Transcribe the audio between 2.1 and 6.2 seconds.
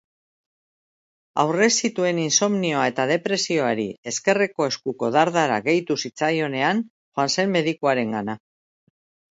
insomnioa eta depresioari ezkerreko eskuko dardara gehitu